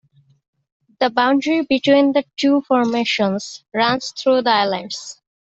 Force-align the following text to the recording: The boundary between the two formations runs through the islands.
The 0.99 1.11
boundary 1.11 1.61
between 1.63 2.13
the 2.13 2.23
two 2.35 2.61
formations 2.67 3.63
runs 3.71 4.09
through 4.09 4.41
the 4.41 4.49
islands. 4.49 5.21